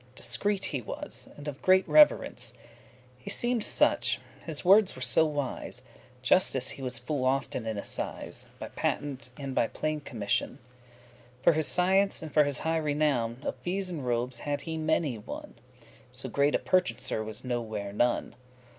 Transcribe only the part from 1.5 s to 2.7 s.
great reverence: